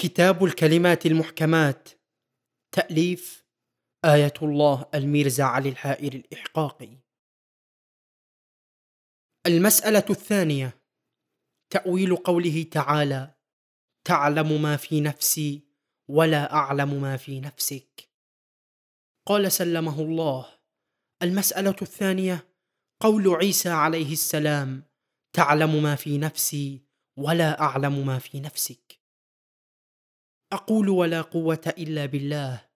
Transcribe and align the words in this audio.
كتاب 0.00 0.44
الكلمات 0.44 1.06
المحكمات. 1.06 1.88
تأليف 2.74 3.44
آية 4.04 4.32
الله 4.42 4.86
الميرزا 4.94 5.44
علي 5.44 5.68
الحائر 5.68 6.14
الإحقاقي. 6.14 6.98
المسألة 9.46 10.04
الثانية 10.10 10.82
تأويل 11.70 12.16
قوله 12.16 12.62
تعالى 12.62 13.34
تعلم 14.04 14.62
ما 14.62 14.76
في 14.76 15.00
نفسي 15.00 15.62
ولا 16.08 16.52
أعلم 16.52 17.00
ما 17.00 17.16
في 17.16 17.40
نفسك. 17.40 18.08
قال 19.26 19.52
سلمه 19.52 20.00
الله 20.00 20.58
المسألة 21.22 21.76
الثانية 21.82 22.48
قول 23.00 23.28
عيسى 23.28 23.70
عليه 23.70 24.12
السلام 24.12 24.82
تعلم 25.32 25.82
ما 25.82 25.96
في 25.96 26.18
نفسي 26.18 26.82
ولا 27.16 27.60
أعلم 27.60 28.06
ما 28.06 28.18
في 28.18 28.40
نفسك. 28.40 28.87
أقول 30.52 30.88
ولا 30.88 31.20
قوة 31.20 31.74
إلا 31.78 32.06
بالله. 32.06 32.68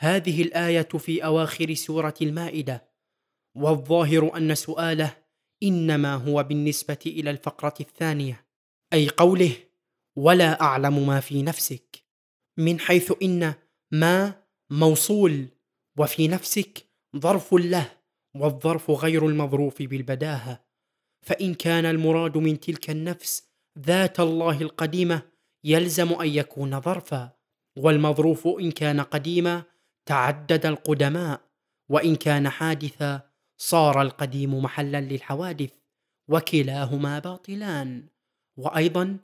هذه 0.00 0.42
الآية 0.42 0.82
في 0.82 1.24
أواخر 1.24 1.74
سورة 1.74 2.14
المائدة. 2.22 2.88
والظاهر 3.56 4.36
أن 4.36 4.54
سؤاله 4.54 5.16
إنما 5.62 6.14
هو 6.14 6.42
بالنسبة 6.42 6.98
إلى 7.06 7.30
الفقرة 7.30 7.74
الثانية. 7.80 8.46
أي 8.92 9.08
قوله 9.08 9.56
ولا 10.16 10.60
أعلم 10.60 11.06
ما 11.06 11.20
في 11.20 11.42
نفسك. 11.42 12.04
من 12.58 12.80
حيث 12.80 13.12
إن 13.22 13.54
ما 13.92 14.42
موصول 14.70 15.48
وفي 15.98 16.28
نفسك 16.28 16.86
ظرف 17.16 17.54
له 17.54 17.92
والظرف 18.34 18.90
غير 18.90 19.26
المظروف 19.26 19.82
بالبداهة. 19.82 20.64
فإن 21.22 21.54
كان 21.54 21.84
المراد 21.86 22.36
من 22.38 22.60
تلك 22.60 22.90
النفس 22.90 23.48
ذات 23.78 24.20
الله 24.20 24.60
القديمة 24.60 25.37
يلزم 25.64 26.12
أن 26.12 26.28
يكون 26.28 26.80
ظرفا 26.80 27.30
والمظروف 27.76 28.46
إن 28.46 28.70
كان 28.70 29.00
قديما 29.00 29.62
تعدد 30.06 30.66
القدماء 30.66 31.40
وإن 31.88 32.16
كان 32.16 32.48
حادثا 32.48 33.30
صار 33.58 34.02
القديم 34.02 34.62
محلا 34.62 35.00
للحوادث 35.00 35.70
وكلاهما 36.28 37.18
باطلان. 37.18 38.08
وأيضا 38.56 39.18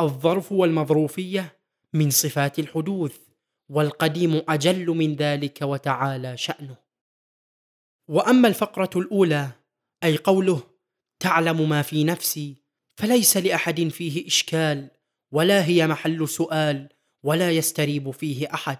الظرف 0.00 0.52
والمظروفية 0.52 1.56
من 1.92 2.10
صفات 2.10 2.58
الحدوث 2.58 3.16
والقديم 3.68 4.42
أجل 4.48 4.86
من 4.86 5.14
ذلك 5.14 5.62
وتعالى 5.62 6.36
شأنه. 6.36 6.76
وأما 8.08 8.48
الفقرة 8.48 8.90
الأولى 8.96 9.50
أي 10.04 10.16
قوله 10.16 10.62
تعلم 11.20 11.68
ما 11.68 11.82
في 11.82 12.04
نفسي 12.04 12.56
فليس 12.96 13.36
لأحد 13.36 13.88
فيه 13.88 14.26
إشكال 14.26 14.90
ولا 15.32 15.64
هي 15.64 15.86
محل 15.86 16.28
سؤال 16.28 16.88
ولا 17.22 17.50
يستريب 17.50 18.10
فيه 18.10 18.54
أحد. 18.54 18.78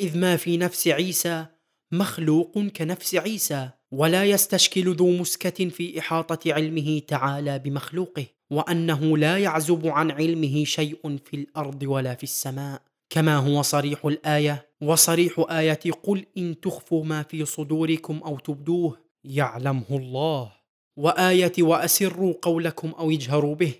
إذ 0.00 0.18
ما 0.18 0.36
في 0.36 0.56
نفس 0.56 0.88
عيسى 0.88 1.46
مخلوق 1.92 2.58
كنفس 2.58 3.14
عيسى 3.14 3.70
ولا 3.92 4.24
يستشكل 4.24 4.94
ذو 4.94 5.10
مسكة 5.10 5.68
في 5.68 5.98
إحاطة 5.98 6.52
علمه 6.52 6.98
تعالى 6.98 7.58
بمخلوقه 7.58 8.26
وأنه 8.50 9.18
لا 9.18 9.38
يعزب 9.38 9.86
عن 9.86 10.10
علمه 10.10 10.64
شيء 10.64 11.18
في 11.24 11.34
الأرض 11.36 11.82
ولا 11.82 12.14
في 12.14 12.22
السماء. 12.22 12.82
كما 13.10 13.36
هو 13.36 13.62
صريح 13.62 14.06
الآية 14.06 14.68
وصريح 14.80 15.46
آية 15.50 15.80
قل 16.02 16.26
إن 16.38 16.60
تخفوا 16.60 17.04
ما 17.04 17.22
في 17.22 17.44
صدوركم 17.44 18.18
أو 18.18 18.38
تبدوه 18.38 18.98
يعلمه 19.24 19.84
الله. 19.90 20.52
وآية 20.96 21.52
وأسروا 21.58 22.34
قولكم 22.42 22.88
أو 22.88 23.10
اجهروا 23.10 23.54
به. 23.54 23.74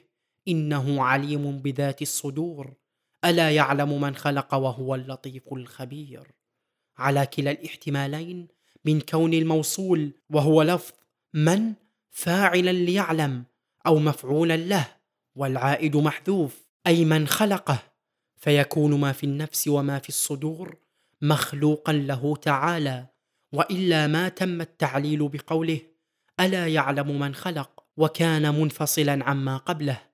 إنه 0.48 1.02
عليم 1.02 1.58
بذات 1.58 2.02
الصدور. 2.02 2.74
ألا 3.24 3.50
يعلم 3.50 4.00
من 4.00 4.16
خلق 4.16 4.54
وهو 4.54 4.94
اللطيف 4.94 5.52
الخبير. 5.52 6.32
على 6.98 7.26
كلا 7.26 7.50
الاحتمالين 7.50 8.48
من 8.84 9.00
كون 9.00 9.34
الموصول 9.34 10.12
وهو 10.30 10.62
لفظ 10.62 10.92
من 11.34 11.72
فاعلا 12.10 12.72
ليعلم 12.72 13.44
أو 13.86 13.98
مفعولا 13.98 14.56
له 14.56 14.86
والعائد 15.34 15.96
محذوف 15.96 16.66
أي 16.86 17.04
من 17.04 17.26
خلقه 17.26 17.78
فيكون 18.36 19.00
ما 19.00 19.12
في 19.12 19.24
النفس 19.24 19.68
وما 19.68 19.98
في 19.98 20.08
الصدور 20.08 20.76
مخلوقا 21.22 21.92
له 21.92 22.36
تعالى. 22.36 23.06
وإلا 23.52 24.06
ما 24.06 24.28
تم 24.28 24.60
التعليل 24.60 25.28
بقوله 25.28 25.80
ألا 26.40 26.66
يعلم 26.66 27.18
من 27.18 27.34
خلق 27.34 27.84
وكان 27.96 28.60
منفصلا 28.60 29.24
عما 29.24 29.56
قبله. 29.56 30.05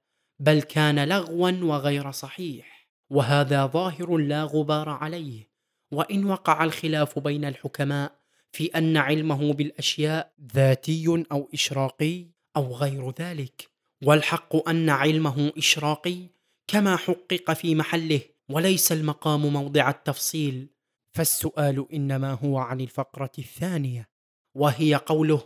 بل 0.42 0.62
كان 0.62 1.08
لغوا 1.08 1.50
وغير 1.50 2.10
صحيح 2.10 2.88
وهذا 3.10 3.66
ظاهر 3.66 4.16
لا 4.16 4.44
غبار 4.44 4.88
عليه. 4.88 5.48
وإن 5.92 6.24
وقع 6.24 6.64
الخلاف 6.64 7.18
بين 7.18 7.44
الحكماء 7.44 8.12
في 8.52 8.66
أن 8.66 8.96
علمه 8.96 9.52
بالأشياء 9.52 10.32
ذاتي 10.54 11.24
أو 11.32 11.48
إشراقي 11.54 12.26
أو 12.56 12.74
غير 12.74 13.12
ذلك. 13.20 13.70
والحق 14.04 14.68
أن 14.68 14.90
علمه 14.90 15.52
إشراقي 15.58 16.18
كما 16.66 16.96
حقق 16.96 17.52
في 17.52 17.74
محله 17.74 18.20
وليس 18.48 18.92
المقام 18.92 19.46
موضع 19.52 19.90
التفصيل. 19.90 20.68
فالسؤال 21.12 21.86
إنما 21.92 22.32
هو 22.32 22.58
عن 22.58 22.80
الفقرة 22.80 23.32
الثانية 23.38 24.08
وهي 24.54 24.94
قوله 24.94 25.42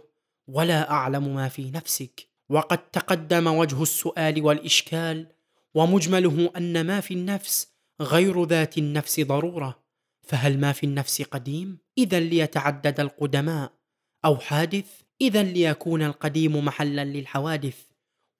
ولا 0.46 0.90
أعلم 0.90 1.34
ما 1.34 1.48
في 1.48 1.70
نفسك. 1.70 2.35
وقد 2.50 2.90
تقدم 2.90 3.46
وجه 3.46 3.82
السؤال 3.82 4.42
والإشكال 4.42 5.26
ومجمله 5.74 6.50
أن 6.56 6.86
ما 6.86 7.00
في 7.00 7.14
النفس 7.14 7.68
غير 8.00 8.44
ذات 8.44 8.78
النفس 8.78 9.20
ضرورة 9.20 9.82
فهل 10.22 10.60
ما 10.60 10.72
في 10.72 10.86
النفس 10.86 11.22
قديم 11.22 11.78
إذا 11.98 12.20
ليتعدد 12.20 13.00
القدماء 13.00 13.72
أو 14.24 14.36
حادث 14.36 14.86
إذا 15.20 15.42
ليكون 15.42 16.02
القديم 16.02 16.64
محلا 16.64 17.04
للحوادث 17.04 17.78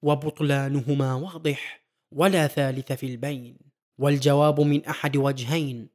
وبطلانهما 0.01 1.13
واضح 1.13 1.83
ولا 2.11 2.47
ثالث 2.47 2.91
في 2.91 3.05
البين. 3.05 3.57
والجواب 3.99 4.61
من 4.61 4.85
أحد 4.85 5.17
وجهين 5.17 5.89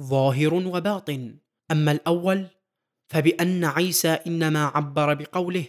ظاهر 0.00 0.54
وباطن. 0.54 1.36
أما 1.70 1.92
الأول 1.92 2.46
فبأن 3.08 3.64
عيسى 3.64 4.08
إنما 4.08 4.64
عبر 4.64 5.14
بقوله 5.14 5.64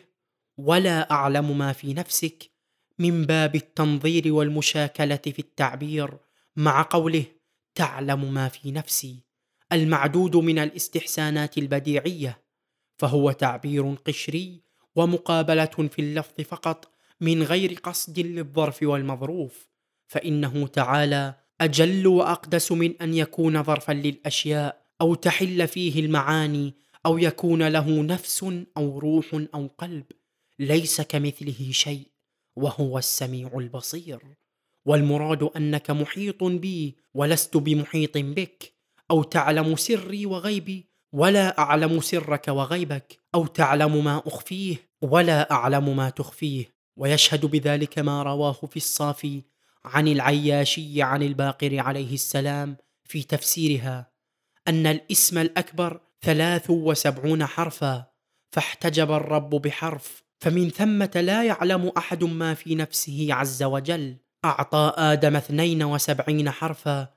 ولا 0.58 1.12
أعلم 1.12 1.58
ما 1.58 1.74
في 1.74 1.94
نفسك 1.94 2.52
من 3.00 3.26
باب 3.26 3.56
التنظير 3.56 4.34
والمشاكلة 4.34 5.16
في 5.16 5.40
التعبير. 5.40 6.18
مع 6.56 6.88
قوله 6.90 7.26
تعلم 7.76 8.34
ما 8.34 8.48
في 8.50 8.72
نفسي 8.72 9.24
المعدود 9.72 10.36
من 10.36 10.60
الاستحسانات 10.60 11.58
البديعية 11.58 12.44
فهو 12.98 13.32
تعبير 13.32 13.94
قشري 13.94 14.64
ومقابلة 14.96 15.66
في 15.66 16.00
اللفظ 16.00 16.42
فقط 16.42 16.92
من 17.22 17.44
غير 17.44 17.74
قصد 17.74 18.20
للظرف 18.20 18.84
والمظروف. 18.84 19.68
فإنه 20.08 20.68
تعالى 20.68 21.36
أجل 21.62 22.08
وأقدس 22.08 22.72
من 22.72 23.02
أن 23.02 23.14
يكون 23.14 23.64
ظرفا 23.64 23.94
للأشياء 23.94 24.86
أو 25.02 25.16
تحل 25.16 25.68
فيه 25.68 26.06
المعاني 26.06 26.74
أو 27.06 27.18
يكون 27.18 27.68
له 27.68 28.02
نفس 28.02 28.44
أو 28.78 29.00
روح 29.00 29.26
أو 29.56 29.68
قلب. 29.78 30.06
ليس 30.60 31.02
كمثله 31.02 31.72
شيء 31.72 32.08
وهو 32.56 32.98
السميع 32.98 33.52
البصير. 33.56 34.20
والمراد 34.86 35.44
أنك 35.44 35.92
محيط 35.92 36.44
بي 36.44 36.96
ولست 37.14 37.58
بمحيط 37.58 38.18
بك 38.18 38.74
أو 39.12 39.24
تعلم 39.24 39.76
سري 39.76 40.26
وغيبي 40.26 40.90
ولا 41.12 41.60
أعلم 41.60 42.02
سرك 42.02 42.48
وغيبك 42.48 43.20
أو 43.36 43.46
تعلم 43.46 44.04
ما 44.04 44.24
أخفيه 44.26 44.76
ولا 45.02 45.52
أعلم 45.52 45.98
ما 45.98 46.10
تخفيه. 46.10 46.74
ويشهد 46.98 47.46
بذلك 47.46 48.00
ما 48.00 48.24
رواه 48.24 48.52
في 48.52 48.78
الصافي 48.78 49.42
عن 49.86 50.08
العياشي 50.08 51.02
عن 51.02 51.24
الباقر 51.24 51.80
عليه 51.80 52.14
السلام 52.14 52.78
في 53.04 53.24
تفسيرها 53.24 54.12
أن 54.68 54.88
الاسم 54.88 55.38
الأكبر 55.38 56.02
ثلاث 56.22 56.70
وسبعون 56.70 57.46
حرفا 57.46 58.06
فاحتجب 58.52 59.12
الرب 59.12 59.50
بحرف 59.50 60.23
فمن 60.44 60.70
ثمه 60.70 61.12
لا 61.16 61.44
يعلم 61.44 61.92
أحد 61.98 62.24
ما 62.24 62.54
في 62.54 62.76
نفسه 62.76 63.28
عز 63.30 63.64
وجل. 63.64 64.18
أعطى 64.46 64.94
آدم 64.98 65.36
اثنين 65.36 65.84
وسبعين 65.84 66.52
حرفا 66.52 67.08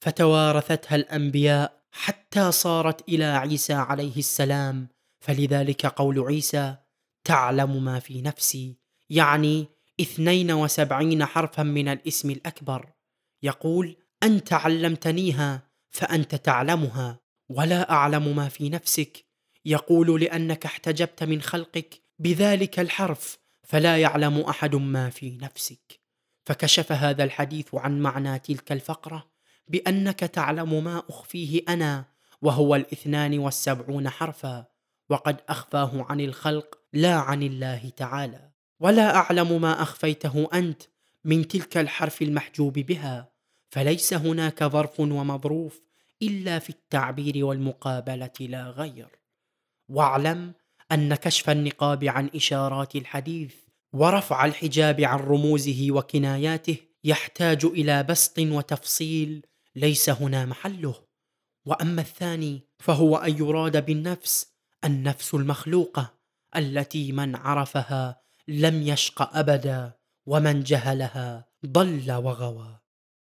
فتوارثتها 0.00 0.96
الأنبياء 0.96 1.82
حتى 1.90 2.52
صارت 2.52 3.08
إلى 3.08 3.24
عيسى 3.24 3.72
عليه 3.72 4.16
السلام. 4.16 4.88
فلذلك 5.20 5.86
قول 5.86 6.20
عيسى 6.20 6.76
تعلم 7.24 7.84
ما 7.84 7.98
في 7.98 8.22
نفسي. 8.22 8.76
يعني 9.10 9.66
اثنين 10.00 10.52
وسبعين 10.52 11.24
حرفا 11.24 11.62
من 11.62 11.88
الاسم 11.88 12.30
الأكبر. 12.30 12.92
يقول 13.42 13.96
أنت 14.22 14.52
علمتنيها 14.52 15.62
فأنت 15.90 16.34
تعلمها 16.34 17.20
ولا 17.48 17.90
أعلم 17.90 18.36
ما 18.36 18.48
في 18.48 18.68
نفسك. 18.68 19.24
يقول 19.64 20.20
لأنك 20.20 20.64
احتجبت 20.64 21.24
من 21.24 21.42
خلقك 21.42 22.01
بذلك 22.18 22.78
الحرف 22.80 23.38
فلا 23.62 23.98
يعلم 23.98 24.40
أحد 24.40 24.74
ما 24.74 25.10
في 25.10 25.38
نفسك. 25.42 26.00
فكشف 26.44 26.92
هذا 26.92 27.24
الحديث 27.24 27.74
عن 27.74 28.00
معنى 28.00 28.38
تلك 28.38 28.72
الفقرة 28.72 29.30
بأنك 29.68 30.18
تعلم 30.18 30.84
ما 30.84 31.02
أخفيه 31.10 31.62
أنا 31.68 32.04
وهو 32.42 32.76
الاثنان 32.76 33.38
والسبعون 33.38 34.08
حرفا 34.08 34.66
وقد 35.08 35.40
أخفاه 35.48 36.06
عن 36.10 36.20
الخلق 36.20 36.78
لا 36.92 37.14
عن 37.14 37.42
الله 37.42 37.90
تعالى. 37.96 38.50
ولا 38.80 39.16
أعلم 39.16 39.60
ما 39.60 39.82
أخفيته 39.82 40.48
أنت 40.54 40.82
من 41.24 41.48
تلك 41.48 41.76
الحرف 41.76 42.22
المحجوب 42.22 42.72
بها 42.72 43.32
فليس 43.70 44.14
هناك 44.14 44.64
ظرف 44.64 45.00
ومظروف 45.00 45.82
إلا 46.22 46.58
في 46.58 46.70
التعبير 46.70 47.44
والمقابلة 47.44 48.32
لا 48.40 48.70
غير. 48.70 49.08
واعلم 49.88 50.52
أن 50.92 51.14
كشف 51.14 51.50
النقاب 51.50 52.04
عن 52.04 52.30
إشارات 52.34 52.96
الحديث 52.96 53.54
ورفع 53.92 54.44
الحجاب 54.44 55.00
عن 55.00 55.18
رموزه 55.18 55.86
وكناياته 55.90 56.76
يحتاج 57.04 57.64
إلى 57.64 58.02
بسط 58.02 58.38
وتفصيل 58.38 59.46
ليس 59.76 60.10
هنا 60.10 60.46
محله. 60.46 60.94
وأما 61.66 62.00
الثاني 62.00 62.62
فهو 62.78 63.16
أن 63.16 63.38
يراد 63.38 63.86
بالنفس 63.86 64.52
النفس 64.84 65.34
المخلوقة 65.34 66.14
التي 66.56 67.12
من 67.12 67.36
عرفها 67.36 68.22
لم 68.48 68.82
يشق 68.82 69.36
أبدا 69.36 69.92
ومن 70.26 70.62
جهلها 70.62 71.48
ضل 71.66 72.12
وغوى. 72.12 72.78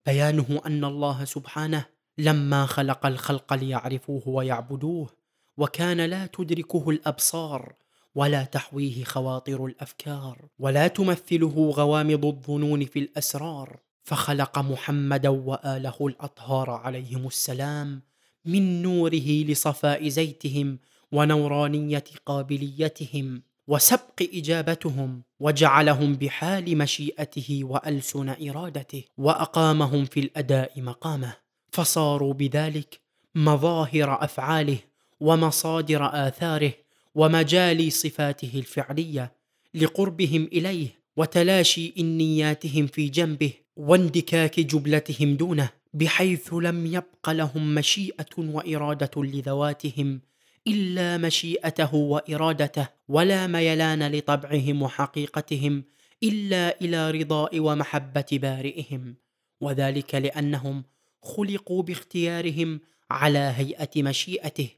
بيانه 0.06 0.62
أن 0.66 0.84
الله 0.84 1.24
سبحانه 1.24 1.84
لما 2.18 2.66
خلق 2.66 3.06
الخلق 3.06 3.54
ليعرفوه 3.54 4.28
ويعبدوه 4.28 5.17
وكان 5.58 6.00
لا 6.00 6.26
تدركه 6.26 6.90
الأبصار 6.90 7.74
ولا 8.14 8.44
تحويه 8.44 9.04
خواطر 9.04 9.66
الأفكار 9.66 10.48
ولا 10.58 10.88
تمثله 10.88 11.70
غوامض 11.76 12.24
الظنون 12.24 12.84
في 12.84 12.98
الأسرار. 12.98 13.78
فخلق 14.08 14.58
محمدا 14.58 15.28
وآله 15.28 15.94
الأطهار 16.00 16.70
عليهم 16.70 17.26
السلام 17.26 18.02
من 18.44 18.82
نوره 18.82 19.28
لصفاء 19.48 20.08
زيتهم 20.08 20.78
ونورانية 21.12 22.04
قابليتهم 22.26 23.42
وسبق 23.66 24.22
إجابتهم 24.34 25.22
وجعلهم 25.40 26.14
بحال 26.14 26.78
مشيئته 26.78 27.60
وألسن 27.64 28.48
إرادته 28.48 29.04
وأقامهم 29.18 30.04
في 30.04 30.20
الأداء 30.20 30.82
مقامه. 30.82 31.36
فصاروا 31.72 32.34
بذلك 32.34 33.00
مظاهر 33.34 34.24
أفعاله 34.24 34.78
ومصادر 35.20 36.28
آثاره 36.28 36.72
ومجالي 37.14 37.90
صفاته 37.90 38.50
الفعلية 38.54 39.32
لقربهم 39.74 40.44
إليه 40.52 40.88
وتلاشي 41.16 41.94
إنياتهم 41.98 42.86
في 42.86 43.08
جنبه 43.08 43.52
واندكاك 43.76 44.60
جبلتهم 44.60 45.36
دونه 45.36 45.70
بحيث 45.94 46.54
لم 46.54 46.86
يبق 46.86 47.30
لهم 47.30 47.74
مشيئة 47.74 48.38
وإرادة 48.38 49.10
لذواتهم 49.16 50.20
إلا 50.66 51.16
مشيئته 51.16 51.94
وإرادته 51.94 52.88
ولا 53.08 53.46
ميلان 53.46 54.12
لطبعهم 54.12 54.82
وحقيقتهم 54.82 55.84
إلا 56.22 56.80
إلى 56.80 57.10
رضاء 57.10 57.60
ومحبة 57.60 58.24
بارئهم. 58.32 59.14
وذلك 59.60 60.14
لأنهم 60.14 60.84
خلقوا 61.22 61.82
باختيارهم 61.82 62.80
على 63.10 63.52
هيئة 63.56 64.02
مشيئته 64.02 64.68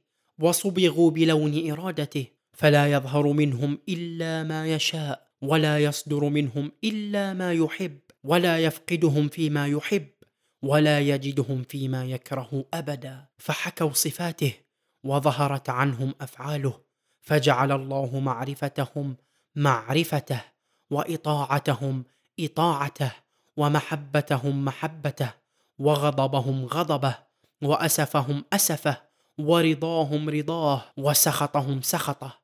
وصبغوا 0.40 1.10
بلون 1.10 1.70
إرادته 1.70 2.26
فلا 2.52 2.92
يظهر 2.92 3.26
منهم 3.26 3.78
إلا 3.88 4.42
ما 4.42 4.66
يشاء 4.66 5.31
ولا 5.42 5.78
يصدر 5.78 6.28
منهم 6.28 6.72
إلا 6.84 7.32
ما 7.32 7.52
يحب 7.52 7.98
ولا 8.25 8.58
يفقدهم 8.58 9.28
فيما 9.28 9.66
يحب 9.66 10.08
ولا 10.62 11.00
يجدهم 11.00 11.62
فيما 11.62 12.04
يكره 12.04 12.64
أبدا. 12.75 13.26
فحكوا 13.38 13.92
صفاته 13.92 14.52
وظهرت 15.04 15.70
عنهم 15.70 16.14
أفعاله 16.20 16.81
فجعل 17.20 17.72
الله 17.72 18.20
معرفتهم 18.20 19.16
معرفته 19.56 20.40
وإطاعتهم 20.90 22.04
إطاعته 22.40 23.12
ومحبتهم 23.56 24.64
محبته 24.64 25.34
وغضبهم 25.78 26.64
غضبه 26.64 27.14
وأسفهم 27.62 28.44
أسفه. 28.52 29.09
ورضاهم 29.46 30.28
رضاه 30.28 30.82
وسخطهم 30.96 31.82
سخطه. 31.82 32.40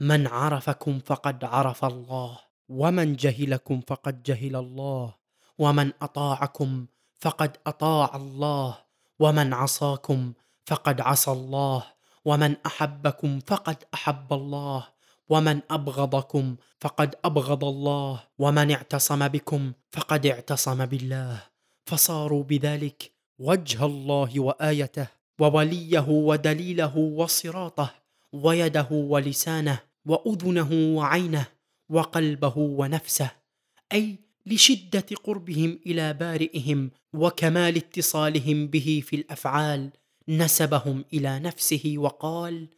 من 0.00 0.26
عرفكم 0.26 1.00
فقد 1.06 1.44
عرف 1.44 1.84
الله 1.84 2.38
ومن 2.68 3.16
جهلكم 3.16 3.80
فقد 3.86 4.22
جهل 4.22 4.56
الله 4.56 5.14
ومن 5.58 5.92
أطاعكم 6.02 6.86
فقد 7.20 7.56
أطاع 7.66 8.16
الله 8.16 8.78
ومن 9.18 9.54
عصاكم 9.54 10.32
فقد 10.66 11.00
عصى 11.00 11.30
الله 11.30 11.84
ومن 12.24 12.56
أحبكم 12.66 13.40
فقد 13.46 13.84
أحب 13.94 14.32
الله 14.32 14.88
ومن 15.28 15.60
أبغضكم 15.70 16.56
فقد 16.80 17.14
أبغض 17.24 17.64
الله 17.64 18.20
ومن 18.38 18.70
اعتصم 18.70 19.28
بكم 19.28 19.72
فقد 19.90 20.26
اعتصم 20.26 20.86
بالله. 20.86 21.42
فصاروا 21.86 22.44
بذلك 22.44 23.12
وجه 23.38 23.86
الله 23.86 24.40
وآيته. 24.40 25.21
ووليه 25.42 26.08
ودليله 26.08 26.96
وصراطه 26.96 27.94
ويده 28.32 28.88
ولسانه 28.90 29.78
وأذنه 30.06 30.96
وعينه 30.96 31.46
وقلبه 31.88 32.58
ونفسه 32.58 33.30
أي 33.92 34.18
لشدة 34.46 35.06
قربهم 35.24 35.78
إلى 35.86 36.12
بارئهم 36.12 36.90
وكمال 37.14 37.76
اتصالهم 37.76 38.66
به 38.66 39.02
في 39.06 39.16
الأفعال 39.16 39.90
نسبهم 40.28 41.04
إلى 41.12 41.38
نفسه 41.38 41.94
وقال 41.96 42.68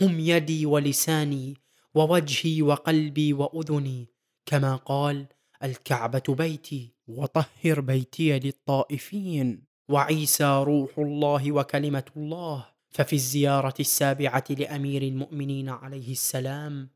هم 0.00 0.20
يدي 0.20 0.66
ولساني 0.66 1.54
ووجهي 1.94 2.62
وقلبي 2.62 3.32
وأذني 3.32 4.08
كما 4.46 4.76
قال 4.76 5.26
الكعبة 5.62 6.22
بيتي 6.28 6.94
وطهر 7.08 7.80
بيتي 7.80 8.38
للطائفين. 8.38 9.73
وعيسى 9.88 10.62
روح 10.66 10.98
الله 10.98 11.52
وكلمة 11.52 12.04
الله. 12.16 12.66
ففي 12.90 13.12
الزيارة 13.12 13.74
السابعة 13.80 14.44
لأمير 14.50 15.02
المؤمنين 15.02 15.68
عليه 15.68 16.12
السلام 16.12 16.90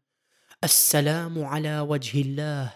السلام 0.64 1.44
على 1.44 1.81
وجه 1.81 2.20
الله 2.20 2.73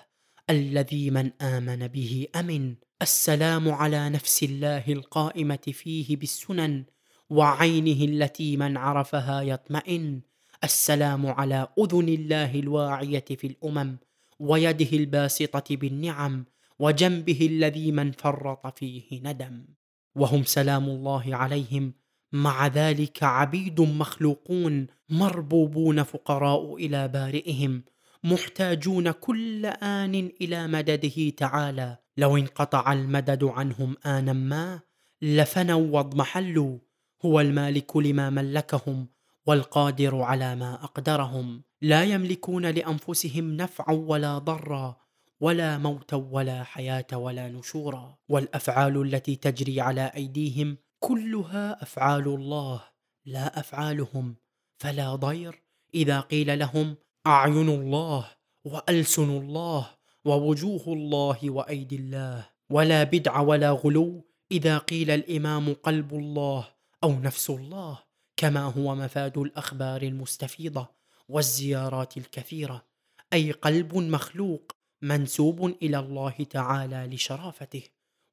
الذي 0.50 1.10
من 1.10 1.30
آمن 1.42 1.86
به 1.88 2.26
أمن. 2.36 2.74
السلام 3.02 3.70
على 3.70 4.10
نفس 4.10 4.42
الله 4.42 4.84
القائمة 4.88 5.64
فيه 5.72 6.16
بالسنن 6.16 6.84
وعينه 7.30 8.04
التي 8.04 8.56
من 8.56 8.76
عرفها 8.76 9.42
يطمئن. 9.42 10.20
السلام 10.64 11.26
على 11.26 11.68
أذن 11.78 12.08
الله 12.08 12.54
الواعية 12.54 13.24
في 13.24 13.46
الأمم 13.46 13.96
ويده 14.38 14.96
الباسطة 14.96 15.76
بالنعم 15.76 16.44
وجنبه 16.78 17.46
الذي 17.46 17.92
من 17.92 18.12
فرط 18.12 18.78
فيه 18.78 19.20
ندم. 19.22 19.66
وهم 20.14 20.44
سلام 20.44 20.84
الله 20.88 21.36
عليهم. 21.36 21.94
مع 22.32 22.66
ذلك 22.66 23.22
عبيد 23.22 23.80
مخلوقون 23.80 24.86
مربوبون 25.08 26.02
فقراء 26.02 26.76
إلى 26.76 27.08
بارئهم 27.08 27.84
محتاجون 28.24 29.10
كل 29.10 29.66
آن 29.66 30.14
إلى 30.40 30.66
مدده 30.66 31.30
تعالى. 31.30 31.98
لو 32.16 32.36
انقطع 32.36 32.92
المدد 32.92 33.44
عنهم 33.44 33.96
آنا 34.06 34.32
ما 34.32 34.80
لفنوا 35.22 35.86
واضمحلوا. 35.96 36.78
هو 37.24 37.40
المالك 37.40 37.96
لما 37.96 38.30
ملكهم 38.30 39.08
والقادر 39.46 40.22
على 40.22 40.56
ما 40.56 40.74
أقدرهم. 40.74 41.62
لا 41.82 42.04
يملكون 42.04 42.66
لأنفسهم 42.66 43.56
نفعا 43.56 43.92
ولا 43.92 44.38
ضرا. 44.38 45.01
ولا 45.42 45.78
موتا 45.78 46.16
ولا 46.16 46.62
حياة 46.62 47.06
ولا 47.12 47.48
نشورا 47.48 48.18
والأفعال 48.28 49.02
التي 49.02 49.36
تجري 49.36 49.80
على 49.80 50.12
أيديهم 50.14 50.78
كلها 51.00 51.82
أفعال 51.82 52.28
الله 52.28 52.82
لا 53.24 53.60
أفعالهم. 53.60 54.36
فلا 54.78 55.14
ضير 55.14 55.62
إذا 55.94 56.20
قيل 56.20 56.58
لهم 56.58 56.96
أعين 57.26 57.68
الله 57.68 58.30
وألسن 58.64 59.30
الله 59.30 59.90
ووجوه 60.24 60.82
الله 60.86 61.50
وأيدي 61.50 61.96
الله. 61.96 62.48
ولا 62.70 63.02
بدع 63.02 63.40
ولا 63.40 63.70
غلو 63.70 64.24
إذا 64.52 64.78
قيل 64.78 65.10
الإمام 65.10 65.74
قلب 65.74 66.14
الله 66.14 66.68
أو 67.04 67.12
نفس 67.12 67.50
الله 67.50 67.98
كما 68.36 68.60
هو 68.60 68.94
مفاد 68.94 69.38
الأخبار 69.38 70.02
المستفيضة 70.02 70.88
والزيارات 71.28 72.16
الكثيرة. 72.16 72.86
أي 73.32 73.52
قلب 73.52 73.96
مخلوق 73.96 74.81
منسوب 75.02 75.66
إلى 75.82 75.98
الله 75.98 76.46
تعالى 76.50 77.14
لشرافته 77.14 77.82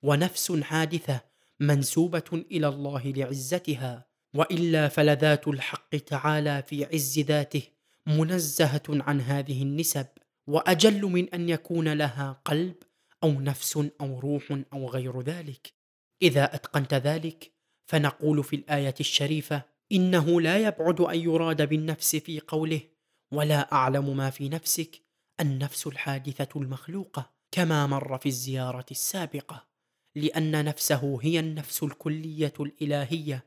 ونفس 0.04 0.52
حادثة 0.52 1.22
منسوبة 1.60 2.44
إلى 2.52 2.68
الله 2.68 3.08
لعزتها 3.08 4.06
وإلا 4.34 4.88
فلذات 4.88 5.48
الحق 5.48 5.96
تعالى 5.96 6.64
في 6.68 6.86
عز 6.86 7.20
ذاته 7.20 7.64
منزهة 8.08 8.84
عن 8.90 9.22
هذه 9.22 9.64
النسب 9.64 10.06
وأجل 10.48 11.02
من 11.02 11.30
أن 11.30 11.50
يكون 11.50 11.94
لها 11.94 12.42
قلب 12.46 12.76
أو 13.24 13.32
نفس 13.32 13.78
أو 14.02 14.20
روح 14.20 14.62
أو 14.74 14.90
غير 14.90 15.22
ذلك. 15.22 15.74
إذا 16.22 16.56
أتقنت 16.56 16.94
ذلك 16.94 17.52
فنقول 17.86 18.44
في 18.44 18.56
الآية 18.56 18.96
الشريفة 19.00 19.64
إنه 19.92 20.42
لا 20.42 20.58
يبعد 20.58 21.02
أن 21.02 21.20
يراد 21.20 21.70
بالنفس 21.70 22.16
في 22.16 22.40
قوله 22.40 22.82
ولا 23.32 23.72
أعلم 23.72 24.18
ما 24.18 24.30
في 24.30 24.50
نفسك 24.50 25.09
النفس 25.42 25.88
الحادثة 25.88 26.62
المخلوقة 26.62 27.32
كما 27.52 27.88
مر 27.88 28.18
في 28.18 28.30
الزيارة 28.30 28.86
السابقة 28.92 29.68
لأن 30.16 30.66
نفسه 30.66 31.20
هي 31.22 31.40
النفس 31.40 31.84
الكلية 31.84 32.54
الإلهية 32.60 33.46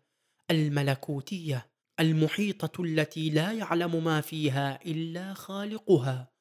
الملكوتية 0.50 1.72
المحيطة 2.00 2.82
التي 2.82 3.30
لا 3.30 3.52
يعلم 3.52 4.04
ما 4.04 4.20
فيها 4.20 4.84
إلا 4.84 5.34
خالقها. 5.34 6.32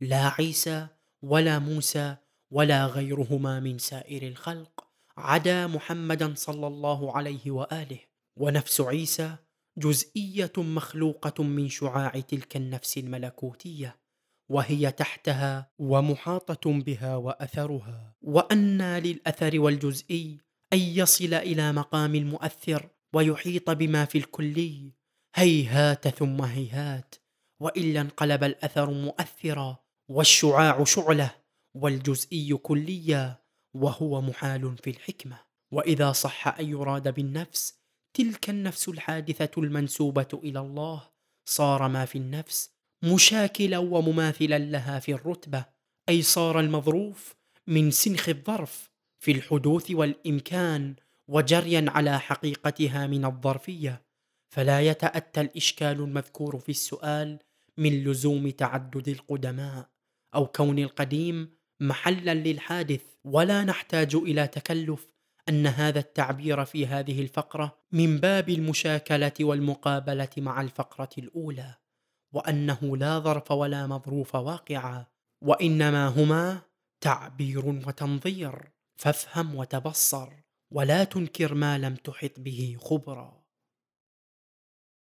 لا 0.00 0.28
عيسى 0.28 0.86
ولا 1.22 1.58
موسى 1.58 2.16
ولا 2.50 2.86
غيرهما 2.86 3.60
من 3.60 3.78
سائر 3.78 4.28
الخلق 4.28 4.86
عدا 5.16 5.66
محمدا 5.66 6.34
صلى 6.36 6.66
الله 6.66 7.16
عليه 7.16 7.50
وآله. 7.50 7.98
ونفس 8.36 8.80
عيسى 8.80 9.36
جزئية 9.78 10.52
مخلوقة 10.56 11.42
من 11.42 11.68
شعاع 11.68 12.20
تلك 12.20 12.56
النفس 12.56 12.98
الملكوتية. 12.98 14.03
وهي 14.48 14.90
تحتها 14.90 15.70
ومحاطة 15.78 16.72
بها 16.72 17.16
وأثرها 17.16 18.16
وانى 18.22 19.00
للأثر 19.00 19.60
والجزئي 19.60 20.38
أن 20.72 20.78
يصل 20.78 21.34
إلى 21.34 21.72
مقام 21.72 22.14
المؤثر 22.14 22.88
ويحيط 23.14 23.70
بما 23.70 24.04
في 24.04 24.18
الكلي 24.18 24.92
هيهات 25.34 26.08
ثم 26.08 26.42
هيهات 26.42 27.14
وإلا 27.60 28.00
انقلب 28.00 28.44
الأثر 28.44 28.90
مؤثرا 28.90 29.76
والشعاع 30.08 30.84
شعلة 30.84 31.30
والجزئي 31.74 32.54
كليا 32.56 33.44
وهو 33.74 34.20
محال 34.20 34.76
في 34.78 34.90
الحكمة. 34.90 35.38
وإذا 35.72 36.12
صح 36.12 36.48
أن 36.48 36.68
يراد 36.68 37.14
بالنفس 37.14 37.78
تلك 38.14 38.50
النفس 38.50 38.88
الحادثة 38.88 39.50
المنسوبة 39.62 40.28
إلى 40.34 40.60
الله 40.60 41.10
صار 41.48 41.88
ما 41.88 42.04
في 42.04 42.18
النفس 42.18 42.73
مشاكلا 43.04 43.78
ومماثلا 43.78 44.58
لها 44.58 44.98
في 44.98 45.12
الرتبة 45.12 45.64
أي 46.08 46.22
صار 46.22 46.60
المظروف 46.60 47.34
من 47.66 47.90
سنخ 47.90 48.28
الظرف 48.28 48.90
في 49.18 49.32
الحدوث 49.32 49.90
والإمكان 49.90 50.94
وجريا 51.28 51.84
على 51.88 52.20
حقيقتها 52.20 53.06
من 53.06 53.24
الظرفية. 53.24 54.02
فلا 54.48 54.80
يتأتى 54.80 55.40
الإشكال 55.40 56.00
المذكور 56.00 56.58
في 56.58 56.68
السؤال 56.68 57.38
من 57.78 58.04
لزوم 58.04 58.50
تعدد 58.50 59.08
القدماء 59.08 59.88
أو 60.34 60.46
كون 60.46 60.78
القديم 60.78 61.50
محلا 61.80 62.34
للحادث. 62.34 63.02
ولا 63.24 63.64
نحتاج 63.64 64.14
إلى 64.14 64.46
تكلف 64.46 65.08
أن 65.48 65.66
هذا 65.66 65.98
التعبير 65.98 66.64
في 66.64 66.86
هذه 66.86 67.22
الفقرة 67.22 67.78
من 67.92 68.18
باب 68.18 68.48
المشاكلة 68.48 69.32
والمقابلة 69.40 70.30
مع 70.38 70.60
الفقرة 70.60 71.10
الأولى. 71.18 71.83
وأنه 72.34 72.96
لا 72.96 73.18
ظرف 73.18 73.50
ولا 73.50 73.86
مظروف 73.86 74.34
واقعا 74.34 75.06
وإنما 75.42 76.08
هما 76.08 76.60
تعبير 77.00 77.66
وتنظير. 77.66 78.72
فافهم 78.96 79.54
وتبصر 79.54 80.28
ولا 80.70 81.04
تنكر 81.04 81.54
ما 81.54 81.78
لم 81.78 81.94
تحط 81.94 82.40
به 82.40 82.76
خبرا. 82.80 83.43